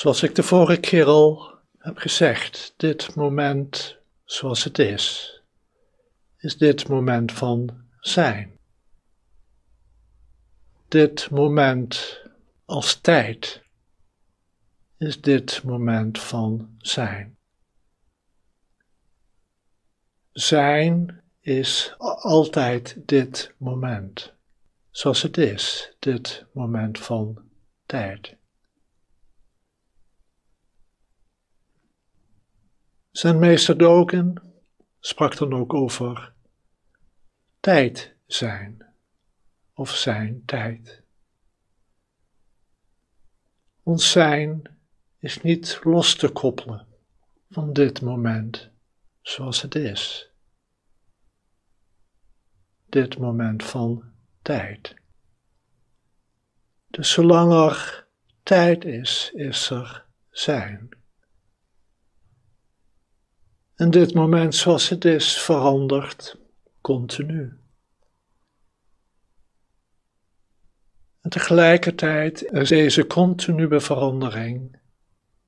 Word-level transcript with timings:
Zoals 0.00 0.22
ik 0.22 0.34
de 0.34 0.42
vorige 0.42 0.80
keer 0.80 1.04
al 1.04 1.58
heb 1.78 1.96
gezegd, 1.96 2.74
dit 2.76 3.14
moment 3.14 3.98
zoals 4.24 4.64
het 4.64 4.78
is, 4.78 5.34
is 6.36 6.56
dit 6.56 6.88
moment 6.88 7.32
van 7.32 7.84
zijn. 7.98 8.58
Dit 10.88 11.30
moment 11.30 12.22
als 12.64 13.00
tijd 13.00 13.62
is 14.98 15.20
dit 15.20 15.62
moment 15.62 16.18
van 16.18 16.74
zijn. 16.78 17.38
Zijn 20.32 21.22
is 21.40 21.94
altijd 21.98 22.96
dit 23.06 23.54
moment, 23.56 24.34
zoals 24.90 25.22
het 25.22 25.36
is, 25.38 25.94
dit 25.98 26.46
moment 26.52 26.98
van 26.98 27.50
tijd. 27.86 28.38
Zijn 33.20 33.38
meester 33.38 33.78
Dogen 33.78 34.34
sprak 35.00 35.36
dan 35.36 35.52
ook 35.52 35.74
over 35.74 36.32
tijd 37.60 38.16
zijn 38.26 38.94
of 39.74 39.90
zijn 39.90 40.42
tijd. 40.44 41.02
Ons 43.82 44.10
zijn 44.10 44.78
is 45.18 45.42
niet 45.42 45.80
los 45.82 46.14
te 46.14 46.28
koppelen 46.28 46.86
van 47.50 47.72
dit 47.72 48.00
moment 48.00 48.70
zoals 49.20 49.62
het 49.62 49.74
is. 49.74 50.30
Dit 52.86 53.18
moment 53.18 53.64
van 53.64 54.12
tijd. 54.42 54.94
Dus 56.86 57.10
zolang 57.12 57.52
er 57.52 58.08
tijd 58.42 58.84
is, 58.84 59.30
is 59.34 59.70
er 59.70 60.06
zijn. 60.30 60.99
En 63.80 63.90
dit 63.90 64.14
moment 64.14 64.54
zoals 64.54 64.88
het 64.88 65.04
is 65.04 65.42
verandert 65.42 66.36
continu. 66.80 67.60
En 71.20 71.30
tegelijkertijd 71.30 72.42
is 72.42 72.68
deze 72.68 73.06
continue 73.06 73.80
verandering 73.80 74.80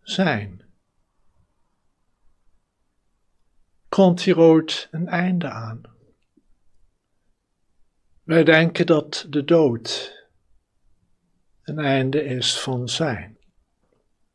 zijn. 0.00 0.64
Komt 3.88 4.22
hier 4.22 4.38
ooit 4.38 4.88
een 4.90 5.08
einde 5.08 5.50
aan? 5.50 5.80
Wij 8.22 8.44
denken 8.44 8.86
dat 8.86 9.26
de 9.28 9.44
dood 9.44 10.14
een 11.62 11.78
einde 11.78 12.24
is 12.24 12.60
van 12.60 12.88
zijn, 12.88 13.38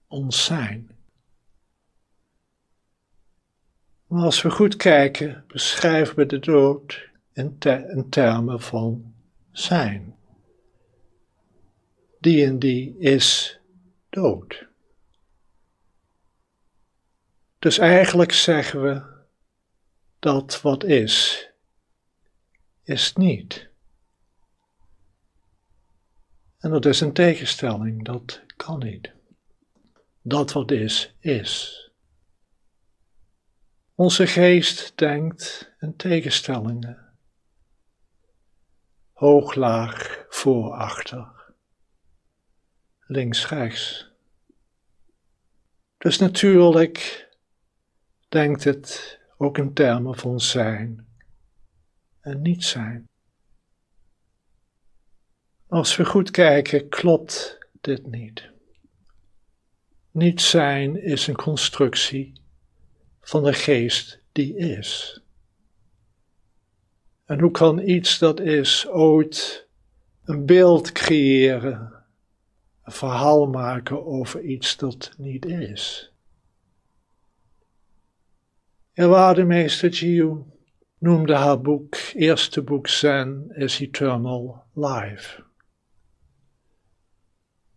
ons 0.08 0.46
zijn. 0.46 0.95
Maar 4.16 4.24
als 4.24 4.42
we 4.42 4.50
goed 4.50 4.76
kijken, 4.76 5.44
beschrijven 5.48 6.16
we 6.16 6.26
de 6.26 6.40
dood 6.40 7.10
in, 7.34 7.58
termen 8.10 8.62
van 8.62 9.14
zijn. 9.52 10.16
Die 12.20 12.46
en 12.46 12.60
die 12.60 12.98
is 12.98 13.60
dood. 14.10 14.68
Dus 17.60 17.78
eigenlijk 17.78 18.32
zeggen 18.32 18.82
we 18.82 19.02
dat 20.20 20.62
wat 20.62 20.84
is, 20.84 21.48
is 22.84 23.14
niet. 23.14 23.70
En 26.58 26.70
dat 26.72 26.86
is 26.86 27.02
een 27.02 27.14
tegenstelling, 27.14 28.06
dat 28.06 28.42
kan 28.56 28.80
niet. 28.80 29.12
Dat 30.22 30.52
wat 30.52 30.72
is, 30.72 31.16
is. 31.20 31.85
Onze 33.98 34.28
geest 34.28 34.98
denkt 34.98 35.74
in 35.80 35.96
tegenstellingen. 35.96 37.14
Hoog, 39.14 39.56
laag, 39.56 40.26
voor, 40.30 40.72
achter. 40.72 41.54
Links, 43.00 43.50
rechts. 43.50 44.12
Dus 45.98 46.18
natuurlijk 46.18 47.30
denkt 48.30 48.64
het 48.64 49.20
ook 49.38 49.58
in 49.58 49.74
termen 49.74 50.18
van 50.18 50.40
zijn 50.40 51.08
en 52.20 52.42
niet 52.42 52.64
zijn. 52.64 53.10
Als 55.68 55.96
we 55.96 56.06
goed 56.06 56.32
kijken, 56.32 56.90
klopt 56.90 57.58
dit 57.82 58.06
niet. 58.06 58.50
Niet 60.12 60.42
zijn 60.42 61.02
is 61.02 61.28
een 61.28 61.36
constructie 61.36 62.44
van 63.26 63.44
de 63.44 63.54
geest 63.54 64.20
die 64.32 64.58
is. 64.58 65.20
En 67.26 67.40
hoe 67.40 67.52
kan 67.52 67.80
iets 67.80 68.20
dat 68.20 68.40
is 68.40 68.88
ooit 68.88 69.68
een 70.24 70.46
beeld 70.46 70.92
creëren, 70.92 71.94
een 72.84 72.92
verhaal 72.92 73.48
maken 73.48 74.06
over 74.06 74.42
iets 74.42 74.78
dat 74.78 75.12
niet 75.18 75.46
is? 75.46 76.12
Waardemeester 78.94 79.90
Jiu 79.90 80.44
noemde 80.98 81.36
haar 81.36 81.62
boek, 81.62 81.96
eerste 82.14 82.62
boek 82.62 82.88
Zen 82.88 83.52
is 83.56 83.80
Eternal 83.80 84.64
Life. 84.74 85.44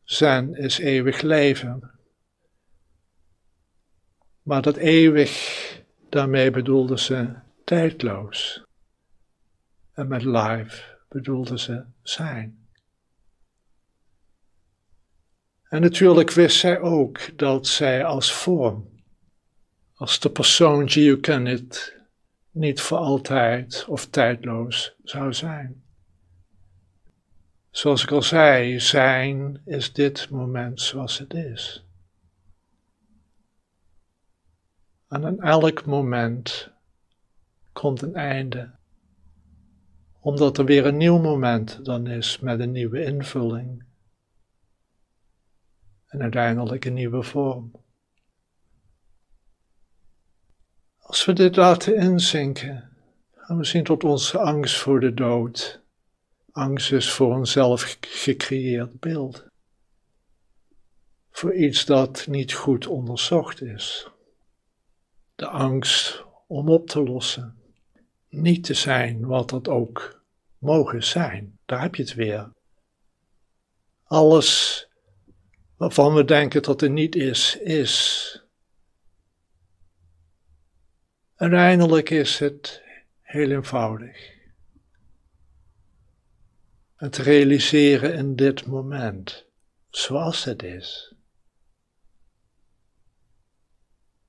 Zen 0.04 0.54
is 0.54 0.78
eeuwig 0.78 1.20
leven. 1.20 1.97
Maar 4.48 4.62
dat 4.62 4.76
eeuwig, 4.76 5.82
daarmee 6.08 6.50
bedoelde 6.50 6.98
ze 6.98 7.34
tijdloos. 7.64 8.64
En 9.92 10.08
met 10.08 10.24
life 10.24 10.82
bedoelde 11.08 11.58
ze 11.58 11.84
zijn. 12.02 12.68
En 15.68 15.80
natuurlijk 15.80 16.30
wist 16.30 16.58
zij 16.58 16.80
ook 16.80 17.38
dat 17.38 17.66
zij 17.66 18.04
als 18.04 18.32
vorm, 18.32 18.88
als 19.94 20.20
de 20.20 20.30
persoon 20.30 20.88
het 21.46 21.96
niet 22.50 22.80
voor 22.80 22.98
altijd 22.98 23.84
of 23.88 24.06
tijdloos 24.06 24.94
zou 25.02 25.32
zijn. 25.32 25.82
Zoals 27.70 28.02
ik 28.02 28.10
al 28.10 28.22
zei, 28.22 28.80
zijn 28.80 29.62
is 29.64 29.92
dit 29.92 30.30
moment 30.30 30.80
zoals 30.80 31.18
het 31.18 31.34
is. 31.34 31.87
En 35.08 35.24
aan 35.24 35.40
elk 35.40 35.84
moment 35.84 36.70
komt 37.72 38.02
een 38.02 38.14
einde, 38.14 38.74
omdat 40.20 40.58
er 40.58 40.64
weer 40.64 40.86
een 40.86 40.96
nieuw 40.96 41.18
moment 41.18 41.84
dan 41.84 42.06
is 42.06 42.38
met 42.38 42.60
een 42.60 42.72
nieuwe 42.72 43.04
invulling. 43.04 43.84
En 46.06 46.22
uiteindelijk 46.22 46.84
een 46.84 46.94
nieuwe 46.94 47.22
vorm. 47.22 47.72
Als 50.98 51.24
we 51.24 51.32
dit 51.32 51.56
laten 51.56 51.96
inzinken, 51.96 52.96
gaan 53.34 53.56
we 53.56 53.64
zien 53.64 53.84
tot 53.84 54.04
onze 54.04 54.38
angst 54.38 54.76
voor 54.76 55.00
de 55.00 55.14
dood 55.14 55.82
angst 56.52 56.92
is 56.92 57.12
voor 57.12 57.36
een 57.36 57.46
zelf 57.46 57.96
gecreëerd 58.00 59.00
beeld, 59.00 59.46
voor 61.30 61.54
iets 61.54 61.84
dat 61.84 62.26
niet 62.26 62.52
goed 62.52 62.86
onderzocht 62.86 63.62
is 63.62 64.10
de 65.38 65.46
angst 65.46 66.24
om 66.46 66.68
op 66.68 66.88
te 66.88 67.02
lossen. 67.02 67.62
Niet 68.28 68.64
te 68.64 68.74
zijn 68.74 69.26
wat 69.26 69.50
dat 69.50 69.68
ook 69.68 70.22
mogen 70.58 71.04
zijn. 71.04 71.58
Daar 71.66 71.80
heb 71.80 71.94
je 71.94 72.02
het 72.02 72.14
weer. 72.14 72.52
Alles 74.04 74.86
waarvan 75.76 76.14
we 76.14 76.24
denken 76.24 76.62
dat 76.62 76.80
het 76.80 76.90
niet 76.90 77.14
is, 77.14 77.56
is. 77.56 78.42
Uiteindelijk 81.34 82.10
is 82.10 82.38
het 82.38 82.82
heel 83.20 83.50
eenvoudig. 83.50 84.36
Het 86.96 87.16
realiseren 87.16 88.14
in 88.14 88.36
dit 88.36 88.66
moment, 88.66 89.46
zoals 89.90 90.44
het 90.44 90.62
is. 90.62 91.14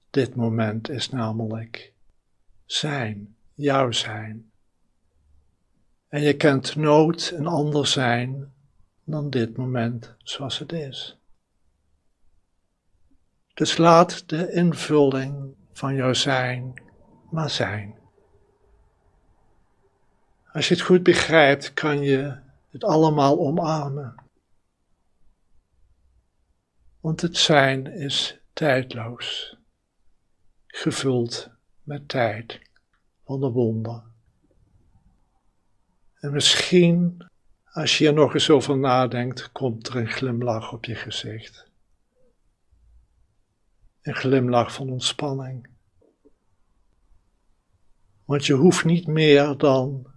Dit 0.09 0.35
moment 0.35 0.89
is 0.89 1.09
namelijk 1.09 1.93
zijn, 2.65 3.35
jouw 3.53 3.91
zijn. 3.91 4.51
En 6.07 6.21
je 6.21 6.35
kent 6.35 6.75
nooit 6.75 7.31
een 7.31 7.47
ander 7.47 7.87
zijn 7.87 8.53
dan 9.03 9.29
dit 9.29 9.57
moment 9.57 10.15
zoals 10.17 10.59
het 10.59 10.71
is. 10.71 11.17
Dus 13.53 13.77
laat 13.77 14.29
de 14.29 14.51
invulling 14.51 15.55
van 15.73 15.95
jouw 15.95 16.13
zijn 16.13 16.81
maar 17.29 17.49
zijn. 17.49 17.97
Als 20.53 20.67
je 20.67 20.73
het 20.73 20.83
goed 20.83 21.03
begrijpt, 21.03 21.73
kan 21.73 22.01
je 22.01 22.39
het 22.69 22.83
allemaal 22.83 23.39
omarmen. 23.39 24.15
Want 26.99 27.21
het 27.21 27.37
zijn 27.37 27.87
is 27.87 28.39
tijdloos, 28.53 29.57
gevuld 30.71 31.49
met 31.83 32.07
tijd 32.07 32.61
van 33.23 33.39
de 33.39 33.49
wonder. 33.49 34.03
En 36.19 36.31
misschien, 36.31 37.25
als 37.65 37.97
je 37.97 38.07
er 38.07 38.13
nog 38.13 38.33
eens 38.33 38.49
over 38.49 38.77
nadenkt, 38.77 39.51
komt 39.51 39.87
er 39.87 39.95
een 39.95 40.09
glimlach 40.11 40.73
op 40.73 40.85
je 40.85 40.95
gezicht. 40.95 41.67
Een 44.01 44.15
glimlach 44.15 44.73
van 44.73 44.89
ontspanning. 44.89 45.67
Want 48.25 48.45
je 48.45 48.53
hoeft 48.53 48.85
niet 48.85 49.07
meer 49.07 49.57
dan 49.57 50.11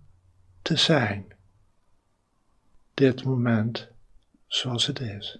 te 0.62 0.76
zijn. 0.76 1.26
Dit 2.94 3.25
moment 3.25 3.88
zoals 4.46 4.87
het 4.87 5.00
is. 5.00 5.38